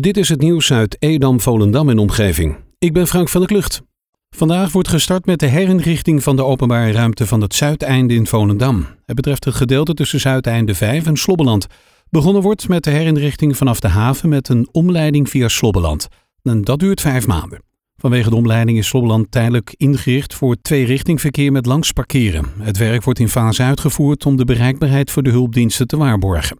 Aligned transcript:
Dit 0.00 0.16
is 0.16 0.28
het 0.28 0.40
nieuws 0.40 0.72
uit 0.72 0.96
Edam, 0.98 1.40
Volendam 1.40 1.88
en 1.88 1.98
omgeving. 1.98 2.56
Ik 2.78 2.92
ben 2.92 3.06
Frank 3.06 3.28
van 3.28 3.40
der 3.40 3.50
Klucht. 3.50 3.82
Vandaag 4.30 4.72
wordt 4.72 4.88
gestart 4.88 5.26
met 5.26 5.38
de 5.38 5.46
herinrichting 5.46 6.22
van 6.22 6.36
de 6.36 6.44
openbare 6.44 6.92
ruimte 6.92 7.26
van 7.26 7.40
het 7.40 7.54
Zuideinde 7.54 8.14
in 8.14 8.26
Volendam. 8.26 8.86
Het 9.06 9.16
betreft 9.16 9.44
het 9.44 9.54
gedeelte 9.54 9.94
tussen 9.94 10.20
Zuideinde 10.20 10.74
5 10.74 11.06
en 11.06 11.16
Slobbeland. 11.16 11.66
Begonnen 12.10 12.42
wordt 12.42 12.68
met 12.68 12.84
de 12.84 12.90
herinrichting 12.90 13.56
vanaf 13.56 13.80
de 13.80 13.88
haven 13.88 14.28
met 14.28 14.48
een 14.48 14.68
omleiding 14.70 15.30
via 15.30 15.48
Slobbeland. 15.48 16.08
En 16.42 16.62
dat 16.62 16.78
duurt 16.78 17.00
vijf 17.00 17.26
maanden. 17.26 17.62
Vanwege 17.96 18.30
de 18.30 18.36
omleiding 18.36 18.78
is 18.78 18.86
Slobbeland 18.86 19.30
tijdelijk 19.30 19.74
ingericht 19.76 20.34
voor 20.34 20.56
twee-richtingverkeer 20.62 21.52
met 21.52 21.66
langs 21.66 21.92
parkeren. 21.92 22.44
Het 22.58 22.76
werk 22.76 23.04
wordt 23.04 23.18
in 23.18 23.28
fase 23.28 23.62
uitgevoerd 23.62 24.26
om 24.26 24.36
de 24.36 24.44
bereikbaarheid 24.44 25.10
voor 25.10 25.22
de 25.22 25.30
hulpdiensten 25.30 25.86
te 25.86 25.96
waarborgen. 25.96 26.58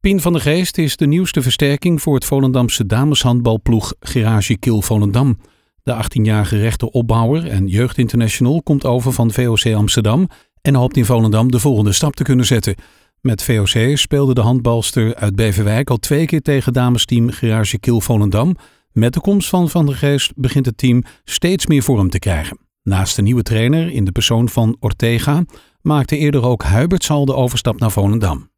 Pien 0.00 0.20
van 0.20 0.32
der 0.32 0.42
Geest 0.42 0.78
is 0.78 0.96
de 0.96 1.06
nieuwste 1.06 1.42
versterking 1.42 2.02
voor 2.02 2.14
het 2.14 2.24
Volendamse 2.24 2.86
dameshandbalploeg 2.86 3.94
Garage 4.00 4.58
Kil 4.58 4.82
Volendam. 4.82 5.38
De 5.82 6.04
18-jarige 6.04 6.58
rechteropbouwer 6.58 7.46
en 7.46 7.66
jeugdinternational 7.66 8.62
komt 8.62 8.84
over 8.84 9.12
van 9.12 9.30
VOC 9.30 9.74
Amsterdam 9.74 10.28
en 10.62 10.74
hoopt 10.74 10.96
in 10.96 11.04
Volendam 11.04 11.50
de 11.50 11.58
volgende 11.58 11.92
stap 11.92 12.14
te 12.14 12.22
kunnen 12.22 12.46
zetten. 12.46 12.74
Met 13.20 13.42
VOC 13.42 13.96
speelde 13.96 14.34
de 14.34 14.40
handbalster 14.40 15.14
uit 15.14 15.34
Beverwijk 15.36 15.90
al 15.90 15.96
twee 15.96 16.26
keer 16.26 16.42
tegen 16.42 16.72
damesteam 16.72 17.30
Garage 17.30 17.78
Kil 17.78 18.00
Volendam. 18.00 18.56
Met 18.92 19.14
de 19.14 19.20
komst 19.20 19.48
van 19.48 19.70
Van 19.70 19.86
der 19.86 19.96
Geest 19.96 20.32
begint 20.36 20.66
het 20.66 20.78
team 20.78 21.02
steeds 21.24 21.66
meer 21.66 21.82
vorm 21.82 22.10
te 22.10 22.18
krijgen. 22.18 22.58
Naast 22.82 23.16
de 23.16 23.22
nieuwe 23.22 23.42
trainer 23.42 23.92
in 23.92 24.04
de 24.04 24.12
persoon 24.12 24.48
van 24.48 24.76
Ortega 24.78 25.44
maakte 25.82 26.16
eerder 26.16 26.42
ook 26.42 26.64
Huberts 26.64 27.10
al 27.10 27.24
de 27.24 27.34
overstap 27.34 27.80
naar 27.80 27.90
Volendam. 27.90 28.50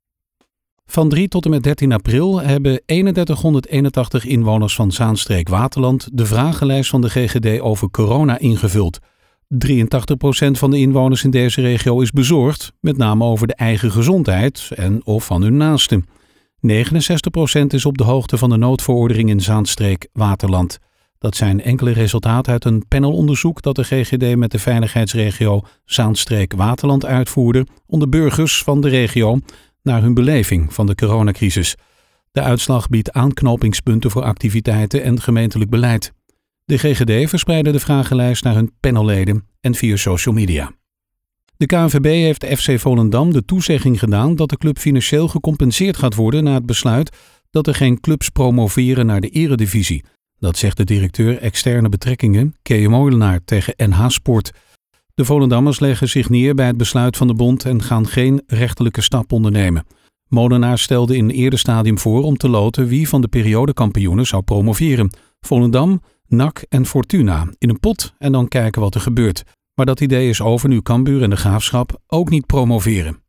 Van 0.86 1.08
3 1.08 1.28
tot 1.28 1.44
en 1.44 1.50
met 1.50 1.62
13 1.62 1.92
april 1.92 2.40
hebben 2.40 2.82
3181 2.86 4.24
inwoners 4.24 4.74
van 4.74 4.92
Zaanstreek 4.92 5.48
Waterland 5.48 6.08
de 6.12 6.26
vragenlijst 6.26 6.90
van 6.90 7.00
de 7.00 7.10
GGD 7.10 7.60
over 7.60 7.90
corona 7.90 8.38
ingevuld. 8.38 8.98
83% 8.98 9.04
van 10.50 10.70
de 10.70 10.78
inwoners 10.78 11.24
in 11.24 11.30
deze 11.30 11.60
regio 11.60 12.00
is 12.00 12.10
bezorgd, 12.10 12.72
met 12.80 12.96
name 12.96 13.24
over 13.24 13.46
de 13.46 13.54
eigen 13.54 13.90
gezondheid 13.90 14.70
en 14.74 15.06
of 15.06 15.24
van 15.24 15.42
hun 15.42 15.56
naasten. 15.56 16.06
69% 16.66 17.66
is 17.68 17.84
op 17.84 17.98
de 17.98 18.04
hoogte 18.04 18.38
van 18.38 18.50
de 18.50 18.56
noodverordening 18.56 19.28
in 19.28 19.40
Zaanstreek 19.40 20.08
Waterland. 20.12 20.78
Dat 21.18 21.36
zijn 21.36 21.62
enkele 21.62 21.92
resultaten 21.92 22.52
uit 22.52 22.64
een 22.64 22.88
panelonderzoek 22.88 23.62
dat 23.62 23.76
de 23.76 23.84
GGD 23.84 24.36
met 24.36 24.50
de 24.50 24.58
veiligheidsregio 24.58 25.60
Zaanstreek 25.84 26.52
Waterland 26.52 27.04
uitvoerde 27.04 27.66
onder 27.86 28.08
burgers 28.08 28.62
van 28.62 28.80
de 28.80 28.88
regio 28.88 29.38
naar 29.82 30.02
hun 30.02 30.14
beleving 30.14 30.74
van 30.74 30.86
de 30.86 30.94
coronacrisis. 30.94 31.74
De 32.32 32.40
uitslag 32.40 32.88
biedt 32.88 33.12
aanknopingspunten 33.12 34.10
voor 34.10 34.22
activiteiten 34.22 35.02
en 35.02 35.20
gemeentelijk 35.20 35.70
beleid. 35.70 36.12
De 36.64 36.78
GGD 36.78 37.28
verspreidde 37.28 37.72
de 37.72 37.80
vragenlijst 37.80 38.44
naar 38.44 38.54
hun 38.54 38.72
panelleden 38.80 39.46
en 39.60 39.74
via 39.74 39.96
social 39.96 40.34
media. 40.34 40.72
De 41.56 41.66
KNVB 41.66 42.04
heeft 42.04 42.44
FC 42.44 42.80
Volendam 42.80 43.32
de 43.32 43.44
toezegging 43.44 43.98
gedaan 43.98 44.36
dat 44.36 44.48
de 44.48 44.56
club 44.56 44.78
financieel 44.78 45.28
gecompenseerd 45.28 45.96
gaat 45.96 46.14
worden 46.14 46.44
na 46.44 46.54
het 46.54 46.66
besluit 46.66 47.16
dat 47.50 47.66
er 47.66 47.74
geen 47.74 48.00
clubs 48.00 48.28
promoveren 48.28 49.06
naar 49.06 49.20
de 49.20 49.28
eredivisie. 49.28 50.04
Dat 50.38 50.56
zegt 50.56 50.76
de 50.76 50.84
directeur 50.84 51.38
externe 51.38 51.88
betrekkingen, 51.88 52.56
Kees 52.62 52.86
Molenaar, 52.86 53.40
tegen 53.44 53.74
NH 53.76 54.08
Sport. 54.08 54.50
De 55.22 55.28
Volendammers 55.28 55.80
leggen 55.80 56.08
zich 56.08 56.28
neer 56.28 56.54
bij 56.54 56.66
het 56.66 56.76
besluit 56.76 57.16
van 57.16 57.26
de 57.26 57.34
bond 57.34 57.64
en 57.64 57.82
gaan 57.82 58.06
geen 58.06 58.42
rechterlijke 58.46 59.00
stap 59.00 59.32
ondernemen. 59.32 59.86
Molenaar 60.28 60.78
stelde 60.78 61.16
in 61.16 61.24
een 61.24 61.30
eerder 61.30 61.58
stadium 61.58 61.98
voor 61.98 62.22
om 62.22 62.36
te 62.36 62.48
loten 62.48 62.86
wie 62.86 63.08
van 63.08 63.20
de 63.20 63.28
periodekampioenen 63.28 64.26
zou 64.26 64.42
promoveren. 64.42 65.16
Volendam, 65.40 66.02
NAC 66.26 66.64
en 66.68 66.86
Fortuna 66.86 67.46
in 67.58 67.68
een 67.68 67.80
pot 67.80 68.14
en 68.18 68.32
dan 68.32 68.48
kijken 68.48 68.80
wat 68.80 68.94
er 68.94 69.00
gebeurt. 69.00 69.42
Maar 69.74 69.86
dat 69.86 70.00
idee 70.00 70.28
is 70.28 70.40
over 70.40 70.68
nu 70.68 70.82
Cambuur 70.82 71.22
en 71.22 71.30
de 71.30 71.36
Graafschap 71.36 72.00
ook 72.06 72.30
niet 72.30 72.46
promoveren. 72.46 73.22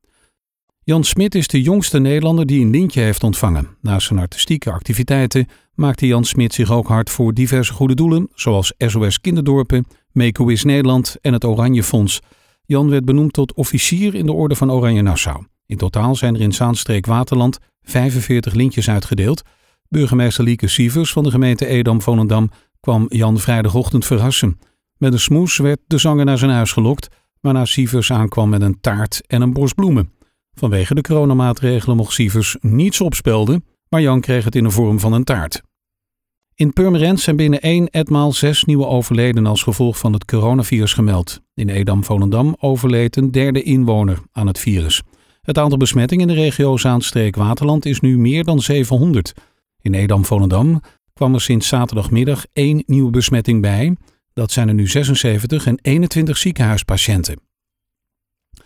Jan 0.83 1.03
Smit 1.03 1.35
is 1.35 1.47
de 1.47 1.61
jongste 1.61 1.99
Nederlander 1.99 2.45
die 2.45 2.61
een 2.61 2.71
lintje 2.71 3.01
heeft 3.01 3.23
ontvangen. 3.23 3.77
Naast 3.81 4.07
zijn 4.07 4.19
artistieke 4.19 4.71
activiteiten 4.71 5.47
maakte 5.73 6.07
Jan 6.07 6.25
Smit 6.25 6.53
zich 6.53 6.71
ook 6.71 6.87
hard 6.87 7.09
voor 7.09 7.33
diverse 7.33 7.73
goede 7.73 7.95
doelen, 7.95 8.29
zoals 8.33 8.73
SOS 8.77 9.21
Kinderdorpen, 9.21 9.85
Make-A-Wish 10.13 10.63
Nederland 10.63 11.15
en 11.21 11.33
het 11.33 11.45
Oranje 11.45 11.83
Fonds. 11.83 12.19
Jan 12.65 12.89
werd 12.89 13.05
benoemd 13.05 13.33
tot 13.33 13.53
officier 13.53 14.15
in 14.15 14.25
de 14.25 14.33
Orde 14.33 14.55
van 14.55 14.71
Oranje 14.71 15.01
Nassau. 15.01 15.45
In 15.65 15.77
totaal 15.77 16.15
zijn 16.15 16.35
er 16.35 16.41
in 16.41 16.53
Zaanstreek 16.53 17.05
Waterland 17.05 17.59
45 17.81 18.53
lintjes 18.53 18.89
uitgedeeld. 18.89 19.41
Burgemeester 19.89 20.43
Lieke 20.43 20.67
Sievers 20.67 21.11
van 21.11 21.23
de 21.23 21.31
gemeente 21.31 21.65
Edam-Volendam 21.65 22.49
kwam 22.79 23.05
Jan 23.09 23.39
vrijdagochtend 23.39 24.05
verrassen. 24.05 24.59
Met 24.97 25.13
een 25.13 25.19
smoes 25.19 25.57
werd 25.57 25.79
de 25.87 25.97
zanger 25.97 26.25
naar 26.25 26.37
zijn 26.37 26.51
huis 26.51 26.71
gelokt, 26.71 27.07
waarna 27.41 27.65
Sievers 27.65 28.11
aankwam 28.11 28.49
met 28.49 28.61
een 28.61 28.79
taart 28.81 29.21
en 29.27 29.41
een 29.41 29.53
bos 29.53 29.73
bloemen. 29.73 30.11
Vanwege 30.53 30.95
de 30.95 31.01
coronamaatregelen 31.01 31.97
mocht 31.97 32.13
Sievers 32.13 32.57
niets 32.59 33.01
opspelden, 33.01 33.65
maar 33.89 34.01
Jan 34.01 34.21
kreeg 34.21 34.43
het 34.43 34.55
in 34.55 34.63
de 34.63 34.69
vorm 34.69 34.99
van 34.99 35.13
een 35.13 35.23
taart. 35.23 35.61
In 36.55 36.73
Purmerend 36.73 37.19
zijn 37.19 37.35
binnen 37.35 37.61
één 37.61 37.89
etmaal 37.89 38.31
zes 38.31 38.63
nieuwe 38.63 38.85
overleden 38.85 39.45
als 39.45 39.63
gevolg 39.63 39.97
van 39.97 40.13
het 40.13 40.25
coronavirus 40.25 40.93
gemeld. 40.93 41.41
In 41.53 41.69
Edam-Volendam 41.69 42.55
overleed 42.59 43.15
een 43.15 43.31
derde 43.31 43.63
inwoner 43.63 44.19
aan 44.31 44.47
het 44.47 44.59
virus. 44.59 45.01
Het 45.41 45.57
aantal 45.57 45.77
besmettingen 45.77 46.29
in 46.29 46.35
de 46.35 46.41
regio 46.41 46.77
Zaanstreek-Waterland 46.77 47.85
is 47.85 47.99
nu 47.99 48.17
meer 48.17 48.43
dan 48.43 48.59
700. 48.59 49.33
In 49.81 49.93
Edam-Volendam 49.93 50.81
kwam 51.13 51.33
er 51.33 51.41
sinds 51.41 51.67
zaterdagmiddag 51.67 52.45
één 52.53 52.83
nieuwe 52.85 53.11
besmetting 53.11 53.61
bij. 53.61 53.95
Dat 54.33 54.51
zijn 54.51 54.67
er 54.67 54.73
nu 54.73 54.87
76 54.87 55.65
en 55.65 55.79
21 55.81 56.37
ziekenhuispatiënten. 56.37 57.39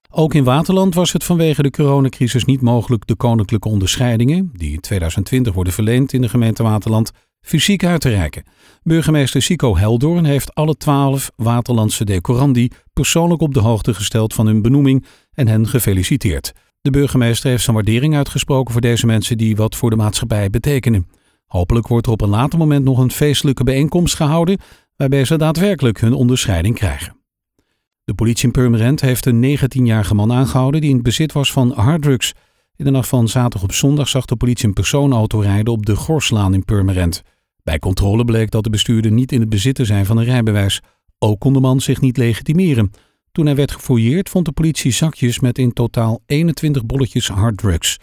Ook 0.09 0.33
in 0.33 0.43
Waterland 0.43 0.95
was 0.95 1.13
het 1.13 1.23
vanwege 1.23 1.61
de 1.61 1.71
coronacrisis 1.71 2.45
niet 2.45 2.61
mogelijk 2.61 3.07
de 3.07 3.15
koninklijke 3.15 3.69
onderscheidingen, 3.69 4.51
die 4.53 4.73
in 4.73 4.79
2020 4.79 5.53
worden 5.53 5.73
verleend 5.73 6.13
in 6.13 6.21
de 6.21 6.29
gemeente 6.29 6.63
Waterland, 6.63 7.11
fysiek 7.41 7.83
uit 7.83 8.01
te 8.01 8.09
reiken. 8.09 8.43
Burgemeester 8.83 9.41
Sico 9.41 9.77
Heldoorn 9.77 10.25
heeft 10.25 10.55
alle 10.55 10.75
twaalf 10.75 11.31
Waterlandse 11.35 12.05
decorandi 12.05 12.69
persoonlijk 12.93 13.41
op 13.41 13.53
de 13.53 13.59
hoogte 13.59 13.93
gesteld 13.93 14.33
van 14.33 14.45
hun 14.45 14.61
benoeming 14.61 15.05
en 15.33 15.47
hen 15.47 15.67
gefeliciteerd. 15.67 16.53
De 16.81 16.89
burgemeester 16.89 17.49
heeft 17.49 17.63
zijn 17.63 17.75
waardering 17.75 18.15
uitgesproken 18.15 18.71
voor 18.71 18.81
deze 18.81 19.05
mensen 19.05 19.37
die 19.37 19.55
wat 19.55 19.75
voor 19.75 19.89
de 19.89 19.95
maatschappij 19.95 20.49
betekenen. 20.49 21.07
Hopelijk 21.45 21.87
wordt 21.87 22.05
er 22.05 22.11
op 22.11 22.21
een 22.21 22.29
later 22.29 22.59
moment 22.59 22.83
nog 22.83 22.97
een 22.97 23.11
feestelijke 23.11 23.63
bijeenkomst 23.63 24.15
gehouden 24.15 24.59
waarbij 24.95 25.25
ze 25.25 25.37
daadwerkelijk 25.37 25.99
hun 25.99 26.13
onderscheiding 26.13 26.75
krijgen. 26.75 27.15
De 28.03 28.13
politie 28.13 28.45
in 28.45 28.51
Purmerend 28.51 29.01
heeft 29.01 29.25
een 29.25 29.57
19-jarige 29.59 30.15
man 30.15 30.31
aangehouden 30.31 30.81
die 30.81 30.89
in 30.89 30.95
het 30.95 31.05
bezit 31.05 31.31
was 31.31 31.51
van 31.51 31.71
harddrugs. 31.71 32.33
In 32.77 32.85
de 32.85 32.91
nacht 32.91 33.07
van 33.07 33.27
zaterdag 33.27 33.63
op 33.63 33.71
zondag 33.71 34.07
zag 34.07 34.25
de 34.25 34.35
politie 34.35 34.67
een 34.67 34.73
persoonauto 34.73 35.39
rijden 35.39 35.73
op 35.73 35.85
de 35.85 35.95
Gorslaan 35.95 36.53
in 36.53 36.65
Purmerend. 36.65 37.21
Bij 37.63 37.79
controle 37.79 38.25
bleek 38.25 38.51
dat 38.51 38.63
de 38.63 38.69
bestuurder 38.69 39.11
niet 39.11 39.31
in 39.31 39.39
het 39.39 39.49
bezit 39.49 39.75
te 39.75 39.85
zijn 39.85 40.05
van 40.05 40.17
een 40.17 40.23
rijbewijs. 40.23 40.81
Ook 41.19 41.39
kon 41.39 41.53
de 41.53 41.59
man 41.59 41.81
zich 41.81 42.01
niet 42.01 42.17
legitimeren. 42.17 42.91
Toen 43.31 43.45
hij 43.45 43.55
werd 43.55 43.71
gefouilleerd 43.71 44.29
vond 44.29 44.45
de 44.45 44.51
politie 44.51 44.91
zakjes 44.91 45.39
met 45.39 45.57
in 45.57 45.73
totaal 45.73 46.19
21 46.25 46.85
bolletjes 46.85 47.27
harddrugs. 47.27 47.97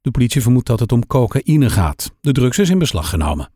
De 0.00 0.10
politie 0.10 0.42
vermoedt 0.42 0.66
dat 0.66 0.80
het 0.80 0.92
om 0.92 1.06
cocaïne 1.06 1.70
gaat. 1.70 2.12
De 2.20 2.32
drugs 2.32 2.58
is 2.58 2.70
in 2.70 2.78
beslag 2.78 3.08
genomen. 3.08 3.50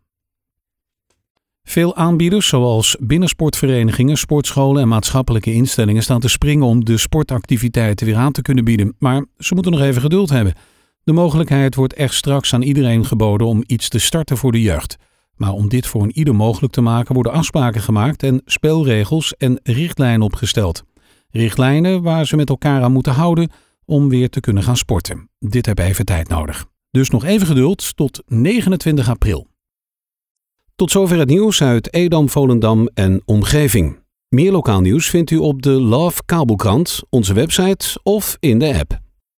Veel 1.65 1.97
aanbieders, 1.97 2.49
zoals 2.49 2.97
binnensportverenigingen, 3.01 4.17
sportscholen 4.17 4.83
en 4.83 4.89
maatschappelijke 4.89 5.53
instellingen, 5.53 6.03
staan 6.03 6.21
te 6.21 6.29
springen 6.29 6.67
om 6.67 6.85
de 6.85 6.99
sportactiviteiten 6.99 8.07
weer 8.07 8.17
aan 8.17 8.33
te 8.33 8.43
kunnen 8.43 8.65
bieden. 8.65 8.95
Maar 8.99 9.25
ze 9.39 9.55
moeten 9.55 9.73
nog 9.73 9.81
even 9.81 10.03
geduld 10.03 10.31
hebben. 10.31 10.55
De 11.05 11.13
mogelijkheid 11.13 11.75
wordt 11.75 11.95
echt 11.95 12.15
straks 12.15 12.55
aan 12.55 12.63
iedereen 12.63 13.05
geboden 13.05 13.47
om 13.47 13.65
iets 13.67 13.89
te 13.89 13.99
starten 13.99 14.37
voor 14.37 14.53
de 14.53 14.63
jeugd. 14.63 14.97
Maar 15.37 15.53
om 15.53 15.69
dit 15.69 15.87
voor 15.87 16.03
een 16.03 16.19
ieder 16.19 16.35
mogelijk 16.35 16.73
te 16.73 16.81
maken, 16.81 17.15
worden 17.15 17.33
afspraken 17.33 17.81
gemaakt 17.81 18.23
en 18.23 18.43
spelregels 18.45 19.35
en 19.37 19.61
richtlijnen 19.63 20.23
opgesteld. 20.23 20.83
Richtlijnen 21.31 22.03
waar 22.03 22.27
ze 22.27 22.37
met 22.37 22.49
elkaar 22.49 22.83
aan 22.83 22.93
moeten 22.93 23.13
houden 23.13 23.51
om 23.85 24.09
weer 24.09 24.29
te 24.29 24.41
kunnen 24.41 24.63
gaan 24.63 24.77
sporten. 24.77 25.29
Dit 25.39 25.67
heeft 25.67 25.79
even 25.79 26.05
tijd 26.05 26.29
nodig. 26.29 26.67
Dus 26.91 27.11
nog 27.11 27.25
even 27.25 27.47
geduld 27.47 27.97
tot 27.97 28.23
29 28.27 29.09
april. 29.09 29.52
Tot 30.75 30.91
zover 30.91 31.19
het 31.19 31.29
nieuws 31.29 31.63
uit 31.63 31.95
Edam, 31.95 32.29
Volendam 32.29 32.89
en 32.95 33.23
omgeving. 33.25 34.01
Meer 34.29 34.53
lokaal 34.53 34.81
nieuws 34.81 35.11
vindt 35.11 35.31
u 35.31 35.37
op 35.37 35.63
de 35.63 35.71
Love 35.71 36.23
Kabelkrant, 36.27 37.01
onze 37.11 37.35
website 37.35 38.01
of 38.03 38.37
in 38.41 38.59
de 38.59 38.79
app. 38.79 39.01